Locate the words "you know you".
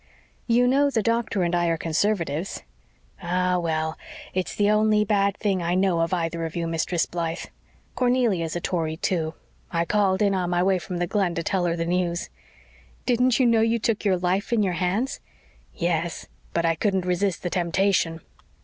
13.39-13.77